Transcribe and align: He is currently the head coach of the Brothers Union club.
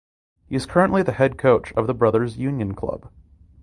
He 0.47 0.55
is 0.55 0.65
currently 0.65 1.03
the 1.03 1.11
head 1.11 1.37
coach 1.37 1.71
of 1.73 1.85
the 1.85 1.93
Brothers 1.93 2.35
Union 2.35 2.73
club. 2.73 3.11